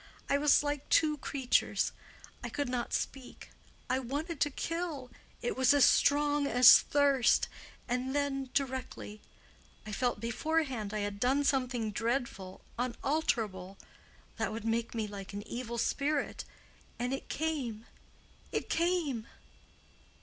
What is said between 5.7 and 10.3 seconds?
as strong as thirst—and then directly—I felt